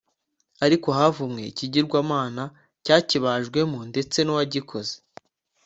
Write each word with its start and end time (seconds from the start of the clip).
ariko 0.65 0.87
havumwe 0.97 1.41
ikigirwamana 1.51 2.43
cyakibajwemo 2.85 3.79
ndetse 3.91 4.17
n’uwagikoze; 4.21 4.95